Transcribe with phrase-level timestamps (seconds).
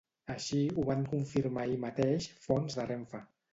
[0.35, 3.25] Així ho van confirmar ahir mateix fonts de Renfe.